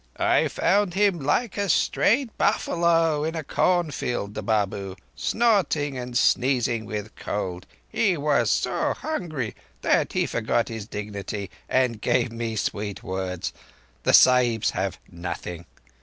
[0.17, 7.15] "I found him like a strayed buffalo in a cornfield—the Babu; snorting and sneezing with
[7.15, 7.67] cold.
[7.87, 9.53] He was so hungry
[9.83, 13.53] that he forgot his dignity and gave me sweet words.
[14.01, 15.67] The Sahibs have nothing."